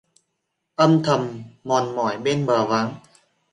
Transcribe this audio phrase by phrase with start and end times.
[0.75, 2.95] Âm thầm mòn mỏi bên bờ vắng,